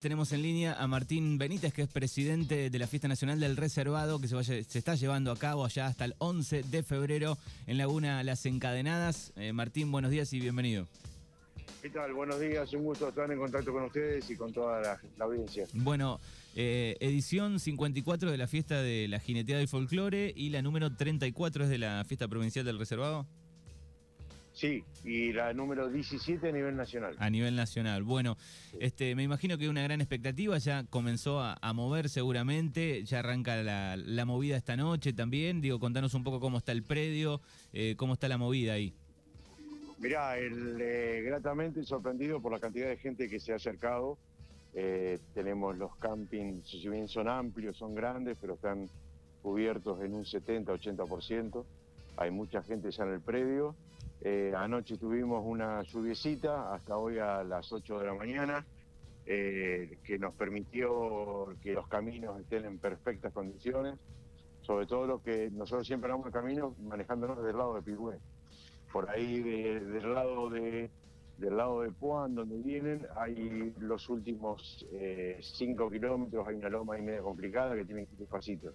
Tenemos 0.00 0.30
en 0.30 0.42
línea 0.42 0.74
a 0.74 0.86
Martín 0.86 1.38
Benítez, 1.38 1.74
que 1.74 1.82
es 1.82 1.88
presidente 1.88 2.70
de 2.70 2.78
la 2.78 2.86
Fiesta 2.86 3.08
Nacional 3.08 3.40
del 3.40 3.56
Reservado, 3.56 4.20
que 4.20 4.28
se, 4.28 4.60
está 4.60 4.94
llevando 4.94 5.32
a 5.32 5.36
cabo 5.36 5.64
allá 5.64 5.88
hasta 5.88 6.04
el 6.04 6.14
11 6.18 6.62
de 6.62 6.84
febrero 6.84 7.36
en 7.66 7.78
Laguna 7.78 8.22
Las 8.22 8.46
Encadenadas. 8.46 9.32
Eh, 9.34 9.52
Martín, 9.52 9.90
buenos 9.90 10.12
días 10.12 10.32
y 10.32 10.38
bienvenido. 10.38 10.86
¿Qué 11.82 11.90
tal? 11.90 12.12
Buenos 12.12 12.38
días, 12.38 12.72
un 12.74 12.84
gusto 12.84 13.08
estar 13.08 13.28
en 13.28 13.40
contacto 13.40 13.72
con 13.72 13.82
ustedes 13.86 14.30
y 14.30 14.36
con 14.36 14.52
toda 14.52 14.80
la, 14.80 15.00
la 15.16 15.24
audiencia. 15.24 15.66
Bueno, 15.72 16.20
eh, 16.54 16.96
edición 17.00 17.58
54 17.58 18.30
de 18.30 18.38
la 18.38 18.46
Fiesta 18.46 18.80
de 18.80 19.08
la 19.08 19.18
Jineteada 19.18 19.62
y 19.62 19.66
Folclore 19.66 20.32
y 20.36 20.50
la 20.50 20.62
número 20.62 20.94
34 20.94 21.64
es 21.64 21.70
de 21.70 21.78
la 21.78 22.04
Fiesta 22.04 22.28
Provincial 22.28 22.64
del 22.64 22.78
Reservado 22.78 23.26
Sí, 24.58 24.82
y 25.04 25.32
la 25.32 25.52
número 25.52 25.88
17 25.88 26.48
a 26.48 26.50
nivel 26.50 26.74
nacional. 26.76 27.14
a 27.16 27.30
nivel 27.30 27.54
nacional. 27.54 28.02
Bueno, 28.02 28.36
este, 28.80 29.14
me 29.14 29.22
imagino 29.22 29.56
que 29.56 29.68
una 29.68 29.84
gran 29.84 30.00
expectativa 30.00 30.58
ya 30.58 30.82
comenzó 30.90 31.38
a, 31.38 31.56
a 31.62 31.72
mover 31.72 32.08
seguramente, 32.08 33.04
ya 33.04 33.20
arranca 33.20 33.62
la, 33.62 33.96
la 33.96 34.24
movida 34.24 34.56
esta 34.56 34.76
noche 34.76 35.12
también. 35.12 35.60
Digo, 35.60 35.78
contanos 35.78 36.12
un 36.14 36.24
poco 36.24 36.40
cómo 36.40 36.58
está 36.58 36.72
el 36.72 36.82
predio, 36.82 37.40
eh, 37.72 37.94
cómo 37.96 38.14
está 38.14 38.26
la 38.26 38.36
movida 38.36 38.72
ahí. 38.72 38.92
Mirá, 40.00 40.36
el, 40.36 40.76
eh, 40.80 41.22
gratamente 41.24 41.84
sorprendido 41.84 42.42
por 42.42 42.50
la 42.50 42.58
cantidad 42.58 42.88
de 42.88 42.96
gente 42.96 43.28
que 43.28 43.38
se 43.38 43.52
ha 43.52 43.56
acercado. 43.56 44.18
Eh, 44.74 45.20
tenemos 45.34 45.78
los 45.78 45.94
campings, 45.98 46.68
si 46.68 46.88
bien 46.88 47.06
son 47.06 47.28
amplios, 47.28 47.76
son 47.76 47.94
grandes, 47.94 48.36
pero 48.40 48.54
están 48.54 48.88
cubiertos 49.40 50.02
en 50.02 50.14
un 50.14 50.24
70-80%. 50.24 51.64
Hay 52.16 52.32
mucha 52.32 52.60
gente 52.64 52.90
ya 52.90 53.04
en 53.04 53.12
el 53.12 53.20
predio. 53.20 53.76
Eh, 54.20 54.52
anoche 54.56 54.96
tuvimos 54.98 55.42
una 55.46 55.82
lluviecita, 55.82 56.74
hasta 56.74 56.96
hoy 56.96 57.18
a 57.18 57.44
las 57.44 57.72
8 57.72 57.98
de 58.00 58.06
la 58.06 58.14
mañana, 58.14 58.66
eh, 59.26 59.98
que 60.02 60.18
nos 60.18 60.34
permitió 60.34 61.54
que 61.62 61.72
los 61.72 61.86
caminos 61.88 62.40
estén 62.40 62.64
en 62.64 62.78
perfectas 62.78 63.32
condiciones. 63.32 63.98
Sobre 64.62 64.86
todo 64.86 65.06
lo 65.06 65.22
que 65.22 65.50
nosotros 65.50 65.86
siempre 65.86 66.10
vamos 66.10 66.26
el 66.26 66.32
camino 66.32 66.74
manejándonos 66.80 67.42
del 67.44 67.56
lado 67.56 67.74
de 67.74 67.82
Pigüé. 67.82 68.18
Por 68.92 69.08
ahí 69.10 69.42
de- 69.42 69.80
del 69.80 70.14
lado 70.14 70.50
de 70.50 70.90
del 71.38 71.56
lado 71.56 71.82
de 71.82 71.92
Puan, 71.92 72.34
donde 72.34 72.56
vienen, 72.64 73.06
hay 73.14 73.72
los 73.78 74.08
últimos 74.08 74.84
5 75.40 75.88
kilómetros, 75.88 76.48
hay 76.48 76.56
una 76.56 76.68
loma 76.68 76.96
ahí 76.96 77.02
media 77.02 77.22
complicada 77.22 77.76
que 77.76 77.84
tienen 77.84 78.06
que 78.06 78.14
ir 78.14 78.18
despacito. 78.18 78.72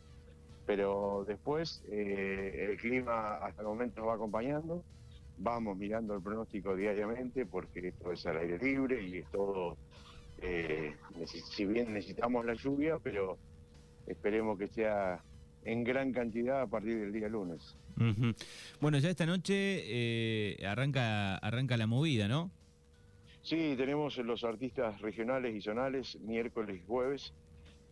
Pero 0.66 1.26
después 1.28 1.84
eh, 1.92 2.68
el 2.70 2.78
clima 2.78 3.36
hasta 3.36 3.62
el 3.62 3.68
momento 3.68 4.00
nos 4.00 4.10
va 4.10 4.14
acompañando, 4.16 4.82
vamos 5.38 5.78
mirando 5.78 6.16
el 6.16 6.22
pronóstico 6.22 6.76
diariamente 6.76 7.46
porque 7.46 7.88
esto 7.88 8.12
es 8.12 8.26
al 8.26 8.38
aire 8.38 8.58
libre 8.60 9.04
y 9.04 9.18
es 9.20 9.32
todo, 9.32 9.78
eh, 10.42 10.96
si 11.26 11.66
bien 11.66 11.94
necesitamos 11.94 12.46
la 12.46 12.54
lluvia, 12.54 12.98
pero 13.02 13.38
esperemos 14.08 14.58
que 14.58 14.68
sea 14.68 15.22
en 15.66 15.84
gran 15.84 16.12
cantidad 16.12 16.62
a 16.62 16.68
partir 16.68 17.00
del 17.00 17.14
día 17.14 17.30
lunes. 17.30 17.76
Bueno, 18.82 18.98
ya 18.98 19.10
esta 19.10 19.26
noche 19.26 19.54
eh, 19.56 20.66
arranca, 20.66 21.38
arranca 21.38 21.78
la 21.78 21.88
movida, 21.88 22.28
¿no? 22.28 22.52
Sí, 23.44 23.76
tenemos 23.78 24.18
los 24.18 24.44
artistas 24.44 25.00
regionales 25.02 25.56
y 25.56 25.62
zonales 25.62 26.18
miércoles 26.22 26.80
y 26.82 26.88
jueves. 26.88 27.34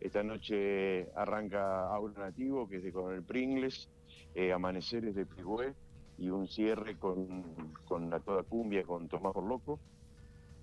Esta 0.00 0.22
noche 0.22 1.08
arranca 1.14 1.88
Aula 1.94 2.18
Nativo, 2.18 2.68
que 2.68 2.76
es 2.76 2.82
de 2.82 2.92
Coronel 2.92 3.22
Pringles, 3.22 3.88
eh, 4.34 4.52
Amaneceres 4.52 5.14
de 5.14 5.26
Pigüé 5.26 5.74
y 6.22 6.30
un 6.30 6.46
cierre 6.46 6.96
con, 6.96 7.42
con 7.84 8.08
la 8.08 8.20
toda 8.20 8.44
cumbia 8.44 8.84
con 8.84 9.08
Tomás 9.08 9.32
por 9.32 9.42
Loco. 9.42 9.80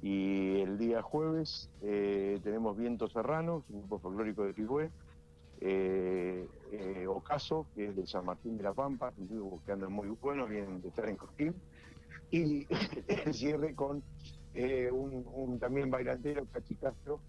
Y 0.01 0.61
el 0.61 0.77
día 0.77 1.01
jueves 1.01 1.69
eh, 1.81 2.39
tenemos 2.41 2.77
Viento 2.77 3.09
Serrano, 3.09 3.65
un 3.67 3.79
grupo 3.79 3.99
folclórico 3.99 4.45
de 4.45 4.53
Pigüé, 4.53 4.89
eh, 5.59 6.47
eh, 6.71 7.07
Ocaso, 7.07 7.67
que 7.75 7.87
es 7.87 7.95
de 7.97 8.07
San 8.07 8.25
Martín 8.25 8.55
de 8.55 8.63
la 8.63 8.73
Pampa, 8.73 9.11
un 9.17 9.27
grupo 9.27 9.61
que 9.65 9.73
anda 9.73 9.89
muy 9.89 10.07
bueno, 10.21 10.47
vienen 10.47 10.81
de 10.81 10.87
estar 10.87 11.09
en 11.09 11.17
Cosquín. 11.17 11.53
Y 12.31 12.65
el 13.25 13.33
cierre 13.33 13.75
con 13.75 14.01
un, 14.53 15.25
un 15.33 15.59
también 15.59 15.91
bailantero, 15.91 16.45
Cachi 16.53 16.75
Castro, 16.75 17.19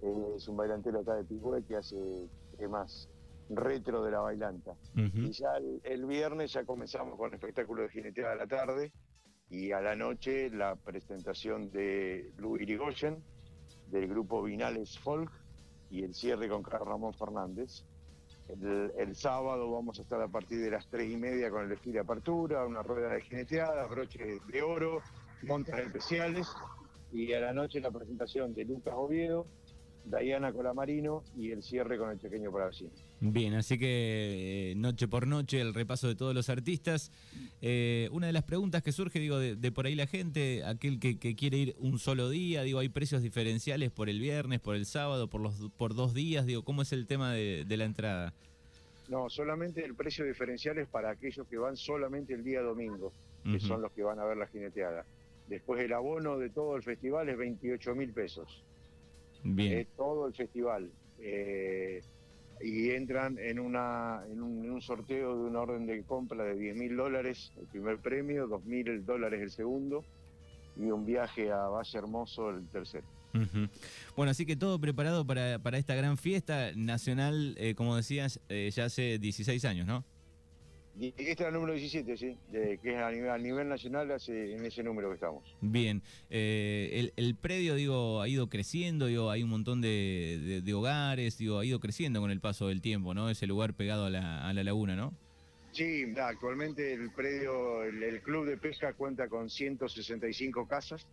eh, 0.00 0.34
es 0.36 0.48
un 0.48 0.56
bailantero 0.56 1.00
acá 1.00 1.16
de 1.16 1.24
Pigüé 1.24 1.62
que 1.64 1.76
hace 1.76 2.28
temas 2.58 3.08
retro 3.50 4.02
de 4.02 4.10
la 4.10 4.20
bailanta. 4.20 4.74
Y 4.94 5.32
ya 5.32 5.56
el, 5.56 5.80
el 5.84 6.06
viernes 6.06 6.52
ya 6.52 6.64
comenzamos 6.64 7.16
con 7.16 7.28
el 7.28 7.34
espectáculo 7.34 7.82
de 7.82 7.88
jineteada 7.90 8.32
a 8.32 8.36
la 8.36 8.46
tarde 8.46 8.92
y 9.50 9.72
a 9.72 9.80
la 9.80 9.94
noche 9.94 10.50
la 10.50 10.76
presentación 10.76 11.70
de 11.70 12.32
Luis 12.38 12.62
Irigoyen 12.62 13.22
del 13.90 14.08
grupo 14.08 14.42
Vinales 14.42 14.98
Folk 14.98 15.30
y 15.90 16.02
el 16.02 16.14
cierre 16.14 16.48
con 16.48 16.62
Carlos 16.62 16.88
Ramón 16.88 17.14
Fernández. 17.14 17.84
El, 18.48 18.92
el 18.98 19.14
sábado 19.14 19.70
vamos 19.70 19.98
a 19.98 20.02
estar 20.02 20.20
a 20.20 20.28
partir 20.28 20.60
de 20.60 20.70
las 20.70 20.88
tres 20.88 21.10
y 21.10 21.16
media 21.16 21.50
con 21.50 21.62
el 21.62 21.68
desfile 21.68 21.94
de 21.94 22.00
apertura, 22.00 22.66
una 22.66 22.82
rueda 22.82 23.12
de 23.14 23.20
jineteadas, 23.22 23.88
broches 23.88 24.46
de 24.46 24.62
oro, 24.62 25.00
montas 25.42 25.78
especiales 25.80 26.48
y 27.12 27.32
a 27.32 27.40
la 27.40 27.52
noche 27.52 27.80
la 27.80 27.90
presentación 27.90 28.54
de 28.54 28.64
Lucas 28.64 28.94
Oviedo, 28.96 29.46
Diana 30.04 30.52
Colamarino 30.52 31.22
y 31.36 31.52
el 31.52 31.62
cierre 31.62 31.96
con 31.96 32.10
el 32.10 32.18
pequeño 32.18 32.50
Brasil. 32.50 32.90
Bien, 33.26 33.54
así 33.54 33.78
que 33.78 34.72
eh, 34.72 34.74
noche 34.76 35.08
por 35.08 35.26
noche 35.26 35.58
el 35.58 35.72
repaso 35.72 36.06
de 36.06 36.14
todos 36.14 36.34
los 36.34 36.50
artistas. 36.50 37.10
Eh, 37.62 38.10
una 38.12 38.26
de 38.26 38.34
las 38.34 38.42
preguntas 38.42 38.82
que 38.82 38.92
surge, 38.92 39.18
digo, 39.18 39.38
de, 39.38 39.56
de 39.56 39.72
por 39.72 39.86
ahí 39.86 39.94
la 39.94 40.06
gente, 40.06 40.62
aquel 40.62 41.00
que, 41.00 41.18
que 41.18 41.34
quiere 41.34 41.56
ir 41.56 41.76
un 41.78 41.98
solo 41.98 42.28
día, 42.28 42.62
digo, 42.64 42.80
hay 42.80 42.90
precios 42.90 43.22
diferenciales 43.22 43.90
por 43.90 44.10
el 44.10 44.20
viernes, 44.20 44.60
por 44.60 44.76
el 44.76 44.84
sábado, 44.84 45.30
por 45.30 45.40
los 45.40 45.70
por 45.78 45.94
dos 45.94 46.12
días, 46.12 46.44
digo, 46.44 46.64
¿cómo 46.64 46.82
es 46.82 46.92
el 46.92 47.06
tema 47.06 47.32
de, 47.32 47.64
de 47.66 47.76
la 47.78 47.86
entrada? 47.86 48.34
No, 49.08 49.30
solamente 49.30 49.82
el 49.82 49.94
precio 49.94 50.26
diferencial 50.26 50.76
es 50.76 50.88
para 50.88 51.08
aquellos 51.08 51.46
que 51.48 51.56
van 51.56 51.78
solamente 51.78 52.34
el 52.34 52.44
día 52.44 52.60
domingo, 52.60 53.10
que 53.42 53.58
son 53.58 53.80
los 53.80 53.92
que 53.92 54.02
van 54.02 54.18
a 54.18 54.24
ver 54.24 54.36
la 54.36 54.48
jineteada. 54.48 55.06
Después 55.48 55.80
el 55.82 55.94
abono 55.94 56.38
de 56.38 56.50
todo 56.50 56.76
el 56.76 56.82
festival 56.82 57.30
es 57.30 57.38
28 57.38 57.94
mil 57.94 58.12
pesos. 58.12 58.62
Bien. 59.42 59.78
Es 59.78 59.88
todo 59.96 60.26
el 60.26 60.34
festival. 60.34 60.90
Eh, 61.20 62.02
y 62.60 62.90
entran 62.90 63.38
en, 63.38 63.58
un, 63.58 64.80
sorteo 64.80 65.36
de 65.36 65.48
una 65.48 65.60
orden 65.60 65.86
de 65.86 66.02
compra 66.02 66.44
de 66.44 66.56
10 66.56 66.76
mil 66.76 66.96
dólares 66.96 67.52
el 67.58 67.66
primer 67.66 67.98
premio, 67.98 68.46
2 68.46 68.64
mil 68.64 69.04
dólares 69.04 69.40
el 69.42 69.50
segundo 69.50 70.04
y 70.76 70.90
un 70.90 71.04
viaje 71.04 71.50
a 71.52 71.68
Valle 71.68 71.98
Hermoso 71.98 72.50
el 72.50 72.66
tercero. 72.68 73.06
Bueno, 74.16 74.30
así 74.30 74.46
que 74.46 74.54
todo 74.54 74.80
preparado 74.80 75.26
para, 75.26 75.58
para 75.58 75.78
esta 75.78 75.96
gran 75.96 76.16
fiesta 76.16 76.70
nacional, 76.76 77.56
eh, 77.58 77.74
como 77.74 77.96
decías, 77.96 78.40
eh, 78.48 78.70
ya 78.72 78.84
hace 78.84 79.18
16 79.18 79.64
años, 79.64 79.86
¿no? 79.86 80.04
Y 80.98 81.08
esta 81.16 81.32
es 81.32 81.40
la 81.40 81.50
número 81.50 81.72
17, 81.74 82.16
¿sí? 82.16 82.36
Que 82.52 82.78
es 82.84 82.96
a 82.96 83.10
nivel, 83.10 83.30
a 83.30 83.38
nivel 83.38 83.68
nacional 83.68 84.10
hace, 84.12 84.54
en 84.54 84.64
ese 84.64 84.82
número 84.84 85.08
que 85.08 85.14
estamos. 85.16 85.42
Bien, 85.60 86.02
eh, 86.30 86.90
el, 86.92 87.12
el 87.16 87.34
predio, 87.34 87.74
digo, 87.74 88.20
ha 88.22 88.28
ido 88.28 88.48
creciendo, 88.48 89.06
digo, 89.06 89.30
hay 89.30 89.42
un 89.42 89.50
montón 89.50 89.80
de, 89.80 90.38
de- 90.40 90.60
de 90.62 90.74
hogares, 90.74 91.36
digo, 91.36 91.58
ha 91.58 91.64
ido 91.66 91.80
creciendo 91.80 92.20
con 92.20 92.30
el 92.30 92.40
paso 92.40 92.68
del 92.68 92.80
tiempo, 92.80 93.12
¿no? 93.12 93.28
Ese 93.28 93.46
lugar 93.48 93.74
pegado 93.74 94.06
a 94.06 94.10
la, 94.10 94.48
a 94.48 94.52
la 94.52 94.62
laguna, 94.62 94.94
¿no? 94.94 95.12
Sí, 95.72 96.04
actualmente 96.16 96.92
el 96.92 97.10
predio, 97.10 97.82
el, 97.82 98.00
el 98.00 98.20
club 98.22 98.46
de 98.46 98.56
pesca 98.56 98.92
cuenta 98.92 99.26
con 99.28 99.50
165 99.50 100.68
casas, 100.68 101.04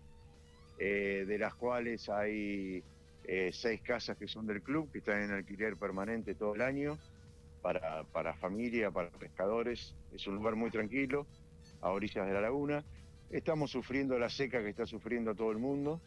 eh, 0.78 1.26
de 1.28 1.38
las 1.40 1.56
cuales 1.56 2.08
hay 2.10 2.84
eh, 3.24 3.50
seis 3.52 3.82
casas 3.82 4.16
que 4.18 4.28
son 4.28 4.46
del 4.46 4.62
club, 4.62 4.92
que 4.92 5.00
están 5.00 5.24
en 5.24 5.32
alquiler 5.32 5.76
permanente 5.78 6.36
todo 6.36 6.54
el 6.54 6.62
año, 6.62 7.00
para, 7.62 8.04
para 8.06 8.34
familia, 8.36 8.92
para 8.92 9.10
pescadores. 9.10 9.96
Es 10.12 10.28
un 10.28 10.36
lugar 10.36 10.56
muy 10.56 10.72
tranquilo, 10.72 11.28
a 11.82 11.92
orillas 11.92 12.28
de 12.28 12.34
la 12.34 12.42
laguna. 12.42 12.84
Estamos 13.30 13.72
sufriendo 13.72 14.18
la 14.20 14.30
seca 14.30 14.62
que 14.62 14.70
está 14.70 14.86
sufriendo 14.86 15.36
todo 15.36 15.52
el 15.52 15.58
mundo. 15.58 16.02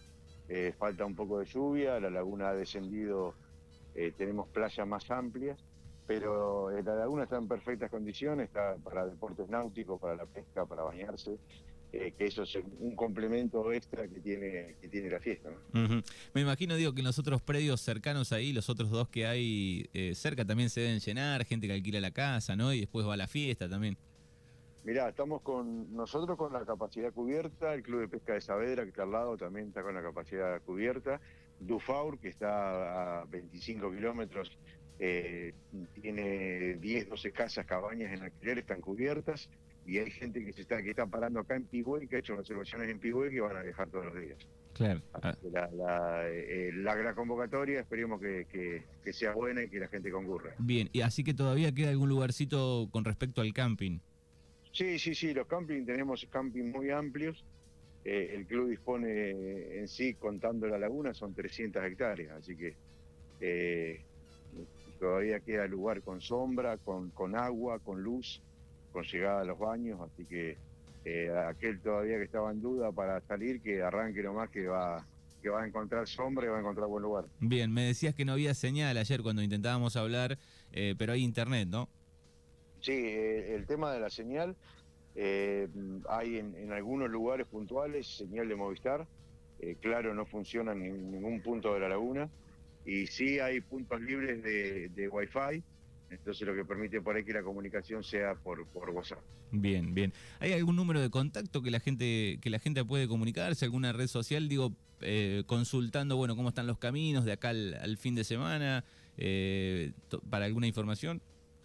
Eh, 0.48 0.74
falta 0.78 1.04
un 1.04 1.14
poco 1.14 1.38
de 1.38 1.46
lluvia, 1.46 1.98
la 2.00 2.10
laguna 2.10 2.50
ha 2.50 2.54
descendido, 2.54 3.34
eh, 3.94 4.12
tenemos 4.16 4.48
playas 4.48 4.86
más 4.86 5.10
amplias 5.10 5.58
pero 6.06 6.70
eh, 6.70 6.82
la 6.82 6.96
laguna 6.96 7.24
está 7.24 7.36
en 7.36 7.48
perfectas 7.48 7.90
condiciones, 7.90 8.48
está 8.48 8.76
para 8.82 9.06
deportes 9.06 9.48
náuticos, 9.48 10.00
para 10.00 10.16
la 10.16 10.26
pesca, 10.26 10.66
para 10.66 10.82
bañarse, 10.82 11.38
eh, 11.96 12.12
que 12.18 12.26
eso 12.26 12.42
es 12.42 12.58
un 12.80 12.96
complemento 12.96 13.72
extra 13.72 14.08
que 14.08 14.18
tiene, 14.18 14.74
que 14.80 14.88
tiene 14.88 15.08
la 15.10 15.20
fiesta. 15.20 15.50
Me 16.32 16.40
imagino, 16.40 16.74
digo, 16.74 16.92
que 16.92 17.00
en 17.00 17.06
los 17.06 17.20
otros 17.20 17.40
predios 17.40 17.80
cercanos 17.80 18.32
ahí, 18.32 18.52
los 18.52 18.68
otros 18.68 18.90
dos 18.90 19.08
que 19.08 19.26
hay 19.26 19.88
eh, 19.94 20.12
cerca 20.16 20.44
también 20.44 20.70
se 20.70 20.80
deben 20.80 20.98
llenar, 20.98 21.44
gente 21.44 21.68
que 21.68 21.72
alquila 21.72 22.00
la 22.00 22.10
casa, 22.10 22.56
¿no? 22.56 22.72
Y 22.72 22.80
después 22.80 23.06
va 23.06 23.14
a 23.14 23.16
la 23.16 23.28
fiesta 23.28 23.68
también. 23.68 23.96
Mirá, 24.82 25.08
estamos 25.08 25.40
con 25.42 25.94
nosotros 25.94 26.36
con 26.36 26.52
la 26.52 26.64
capacidad 26.64 27.12
cubierta, 27.12 27.74
el 27.74 27.84
Club 27.84 28.00
de 28.00 28.08
Pesca 28.08 28.34
de 28.34 28.40
Saavedra, 28.40 28.82
que 28.82 28.88
está 28.88 29.04
al 29.04 29.12
lado, 29.12 29.36
también 29.36 29.68
está 29.68 29.82
con 29.82 29.94
la 29.94 30.02
capacidad 30.02 30.60
cubierta, 30.62 31.20
Dufaur, 31.60 32.18
que 32.18 32.28
está 32.28 33.20
a 33.20 33.24
25 33.26 33.92
kilómetros, 33.92 34.58
eh, 34.98 35.54
tiene 36.02 36.74
10, 36.74 37.08
12 37.08 37.30
casas, 37.30 37.66
cabañas 37.66 38.12
en 38.12 38.22
alquiler, 38.22 38.58
están 38.58 38.80
cubiertas, 38.80 39.48
y 39.86 39.98
hay 39.98 40.10
gente 40.10 40.44
que 40.44 40.52
se 40.52 40.62
está 40.62 40.82
que 40.82 40.90
está 40.90 41.06
parando 41.06 41.40
acá 41.40 41.56
en 41.56 41.64
Pigüey, 41.64 42.06
que 42.06 42.16
ha 42.16 42.18
hecho 42.20 42.36
reservaciones 42.36 42.88
en 42.88 42.98
Pigüey 42.98 43.30
que 43.30 43.40
van 43.40 43.56
a 43.56 43.62
viajar 43.62 43.88
todos 43.88 44.06
los 44.06 44.20
días. 44.20 44.38
Claro. 44.72 45.00
Ah. 45.14 45.34
La, 45.52 45.70
la, 45.70 46.28
eh, 46.28 46.72
la, 46.74 47.14
convocatoria 47.14 47.80
esperemos 47.80 48.20
que, 48.20 48.46
que, 49.04 49.12
sea 49.12 49.32
buena 49.32 49.62
y 49.62 49.68
que 49.68 49.78
la 49.78 49.88
gente 49.88 50.10
concurra. 50.10 50.54
Bien, 50.58 50.88
y 50.92 51.02
así 51.02 51.22
que 51.22 51.34
todavía 51.34 51.72
queda 51.72 51.90
algún 51.90 52.08
lugarcito 52.08 52.88
con 52.90 53.04
respecto 53.04 53.40
al 53.40 53.52
camping. 53.52 54.00
Sí, 54.72 54.98
sí, 54.98 55.14
sí, 55.14 55.32
los 55.32 55.46
campings 55.46 55.86
tenemos 55.86 56.26
campings 56.30 56.74
muy 56.74 56.90
amplios. 56.90 57.44
Eh, 58.04 58.32
el 58.34 58.46
club 58.46 58.68
dispone 58.68 59.78
en 59.78 59.86
sí, 59.86 60.14
contando 60.14 60.66
la 60.66 60.78
laguna, 60.78 61.14
son 61.14 61.34
300 61.34 61.82
hectáreas, 61.84 62.32
así 62.32 62.56
que 62.56 62.74
eh, 63.40 64.02
todavía 64.98 65.40
queda 65.40 65.66
lugar 65.66 66.02
con 66.02 66.20
sombra, 66.20 66.76
con, 66.78 67.10
con 67.10 67.36
agua, 67.36 67.78
con 67.78 68.02
luz, 68.02 68.42
con 68.94 69.04
llegada 69.04 69.40
a 69.40 69.44
los 69.44 69.58
baños, 69.58 70.00
así 70.00 70.24
que 70.24 70.56
eh, 71.04 71.28
aquel 71.48 71.80
todavía 71.80 72.16
que 72.16 72.22
estaba 72.22 72.52
en 72.52 72.62
duda 72.62 72.92
para 72.92 73.20
salir, 73.22 73.60
que 73.60 73.82
arranque 73.82 74.22
nomás 74.22 74.48
que 74.48 74.68
va 74.68 75.04
que 75.42 75.50
va 75.50 75.62
a 75.62 75.66
encontrar 75.66 76.08
sombra 76.08 76.46
y 76.46 76.48
va 76.48 76.56
a 76.56 76.60
encontrar 76.60 76.86
buen 76.86 77.02
lugar. 77.02 77.26
Bien, 77.38 77.70
me 77.70 77.82
decías 77.82 78.14
que 78.14 78.24
no 78.24 78.32
había 78.32 78.54
señal 78.54 78.96
ayer 78.96 79.20
cuando 79.20 79.42
intentábamos 79.42 79.94
hablar, 79.94 80.38
eh, 80.72 80.94
pero 80.96 81.12
hay 81.12 81.22
internet, 81.22 81.68
¿no? 81.68 81.90
Sí, 82.80 82.92
eh, 82.92 83.54
el 83.54 83.66
tema 83.66 83.92
de 83.92 84.00
la 84.00 84.08
señal, 84.08 84.56
hay 86.08 86.38
en, 86.38 86.72
algunos 86.72 87.10
lugares 87.10 87.46
puntuales 87.46 88.06
señal 88.06 88.48
de 88.48 88.56
Movistar, 88.56 89.06
claro, 89.80 90.14
no 90.14 90.24
funciona 90.24 90.72
en 90.72 91.10
ningún 91.10 91.42
punto 91.42 91.74
de 91.74 91.80
la 91.80 91.90
laguna, 91.90 92.30
y 92.86 93.06
sí 93.06 93.38
hay 93.38 93.60
puntos 93.60 94.00
libres 94.00 94.42
de, 94.42 94.88
de 94.88 95.08
Wi-Fi, 95.08 95.62
entonces 96.14 96.46
lo 96.46 96.54
que 96.54 96.64
permite 96.64 97.00
por 97.00 97.16
ahí 97.16 97.24
que 97.24 97.32
la 97.32 97.42
comunicación 97.42 98.02
sea 98.02 98.34
por, 98.34 98.66
por 98.68 98.90
WhatsApp. 98.90 99.20
Bien, 99.50 99.94
bien. 99.94 100.12
¿Hay 100.40 100.52
algún 100.52 100.76
número 100.76 101.00
de 101.00 101.10
contacto 101.10 101.62
que 101.62 101.70
la 101.70 101.80
gente 101.80 102.38
que 102.40 102.50
la 102.50 102.58
gente 102.58 102.84
puede 102.84 103.08
comunicarse, 103.08 103.64
alguna 103.64 103.92
red 103.92 104.06
social, 104.06 104.48
digo, 104.48 104.72
eh, 105.00 105.44
consultando, 105.46 106.16
bueno, 106.16 106.36
cómo 106.36 106.48
están 106.48 106.66
los 106.66 106.78
caminos 106.78 107.24
de 107.24 107.32
acá 107.32 107.50
al, 107.50 107.96
fin 107.98 108.14
de 108.14 108.24
semana, 108.24 108.84
eh, 109.16 109.92
para 110.30 110.46
alguna 110.46 110.66
información? 110.66 111.20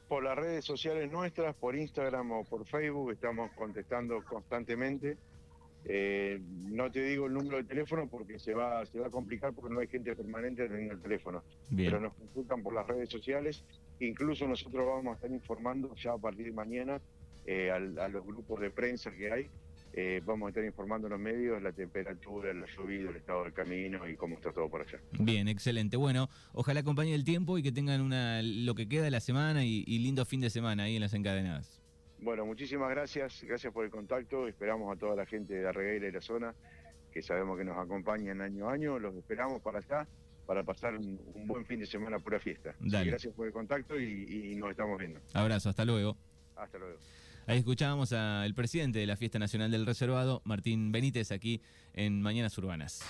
Por 0.07 0.23
las 0.23 0.35
redes 0.35 0.65
sociales 0.65 1.11
nuestras, 1.11 1.55
por 1.55 1.75
Instagram 1.75 2.31
o 2.31 2.43
por 2.43 2.65
Facebook, 2.65 3.11
estamos 3.11 3.51
contestando 3.51 4.23
constantemente. 4.25 5.17
Eh, 5.85 6.39
no 6.71 6.91
te 6.91 7.03
digo 7.03 7.27
el 7.27 7.33
número 7.33 7.57
de 7.57 7.63
teléfono 7.63 8.07
porque 8.07 8.37
se 8.37 8.53
va, 8.53 8.85
se 8.85 8.99
va 8.99 9.07
a 9.07 9.09
complicar 9.09 9.53
porque 9.53 9.73
no 9.73 9.79
hay 9.79 9.87
gente 9.87 10.15
permanente 10.15 10.67
teniendo 10.67 10.93
el 10.95 11.01
teléfono. 11.01 11.43
Pero 11.75 11.99
nos 11.99 12.13
consultan 12.13 12.61
por 12.61 12.73
las 12.73 12.87
redes 12.87 13.09
sociales. 13.09 13.63
Incluso 13.99 14.47
nosotros 14.47 14.85
vamos 14.85 15.13
a 15.13 15.15
estar 15.15 15.31
informando 15.31 15.95
ya 15.95 16.13
a 16.13 16.17
partir 16.17 16.45
de 16.45 16.51
mañana 16.51 17.01
eh, 17.45 17.71
a, 17.71 17.79
los 17.79 18.25
grupos 18.25 18.59
de 18.59 18.69
prensa 18.69 19.11
que 19.11 19.31
hay. 19.31 19.47
Eh, 19.93 20.21
vamos 20.23 20.47
a 20.47 20.49
estar 20.49 20.63
informando 20.63 21.07
en 21.07 21.13
los 21.13 21.19
medios 21.19 21.61
la 21.63 21.71
temperatura, 21.71 22.53
la 22.53 22.67
lluvia, 22.67 23.09
el 23.09 23.15
estado 23.15 23.43
del 23.43 23.53
camino 23.53 24.07
y 24.07 24.15
cómo 24.15 24.35
está 24.35 24.51
todo 24.51 24.69
por 24.69 24.81
allá. 24.81 24.99
Bien, 25.19 25.47
excelente. 25.47 25.97
Bueno, 25.97 26.29
ojalá 26.53 26.81
acompañe 26.81 27.15
el 27.15 27.23
tiempo 27.23 27.57
y 27.57 27.63
que 27.63 27.71
tengan 27.71 28.01
una 28.01 28.43
lo 28.43 28.75
que 28.75 28.87
queda 28.87 29.03
de 29.03 29.11
la 29.11 29.19
semana 29.19 29.65
y 29.65 29.99
lindo 29.99 30.25
fin 30.25 30.41
de 30.41 30.51
semana 30.51 30.83
ahí 30.83 30.95
en 30.95 31.01
las 31.01 31.15
encadenadas. 31.15 31.78
Bueno, 32.21 32.45
muchísimas 32.45 32.89
gracias, 32.89 33.43
gracias 33.43 33.71
por 33.73 33.85
el 33.85 33.91
contacto, 33.91 34.47
esperamos 34.47 34.95
a 34.95 34.99
toda 34.99 35.15
la 35.15 35.25
gente 35.25 35.53
de 35.53 35.67
Arregueira 35.67 36.07
y 36.07 36.11
la 36.11 36.21
zona, 36.21 36.53
que 37.11 37.21
sabemos 37.21 37.57
que 37.57 37.63
nos 37.63 37.77
acompañan 37.77 38.41
año 38.41 38.69
a 38.69 38.73
año, 38.73 38.99
los 38.99 39.15
esperamos 39.15 39.61
para 39.61 39.79
acá, 39.79 40.07
para 40.45 40.63
pasar 40.63 40.95
un, 40.95 41.19
buen 41.47 41.65
fin 41.65 41.79
de 41.79 41.85
semana 41.85 42.19
pura 42.19 42.39
fiesta. 42.39 42.75
Gracias 42.79 43.33
por 43.33 43.47
el 43.47 43.53
contacto 43.53 43.99
y, 43.99 44.51
y 44.51 44.55
nos 44.55 44.71
estamos 44.71 44.99
viendo. 44.99 45.21
Abrazo, 45.33 45.69
hasta 45.69 45.85
luego. 45.85 46.17
Hasta 46.55 46.77
luego. 46.77 46.97
Ahí 47.49 47.57
escuchábamos 47.57 48.13
al 48.13 48.53
presidente 48.53 48.99
de 48.99 49.07
la 49.07 49.15
Fiesta 49.15 49.39
Nacional 49.39 49.71
del 49.71 49.85
Reservado, 49.85 50.41
Martín 50.45 50.91
Benítez, 50.91 51.31
aquí 51.31 51.61
en 51.93 52.21
Mañanas 52.21 52.55
Urbanas. 52.59 53.01